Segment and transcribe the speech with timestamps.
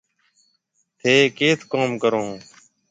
[0.99, 2.37] ٿَي ڪيٿ ڪوم ڪرون هون